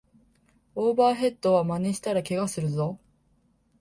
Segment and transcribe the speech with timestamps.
[0.73, 2.99] オーバーヘッドはまねしたらケガするぞ